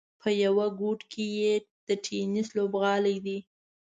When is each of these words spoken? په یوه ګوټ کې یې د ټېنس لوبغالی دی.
په 0.21 0.29
یوه 0.43 0.65
ګوټ 0.79 0.99
کې 1.11 1.25
یې 1.39 1.53
د 1.87 1.89
ټېنس 2.05 2.47
لوبغالی 2.57 3.17
دی. 3.25 3.37